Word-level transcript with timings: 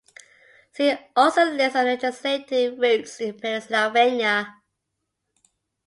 See 0.71 0.95
also 1.15 1.45
list 1.45 1.75
of 1.75 1.85
Legislative 1.85 2.79
Routes 2.79 3.21
in 3.21 3.37
Pennsylvania. 3.39 4.55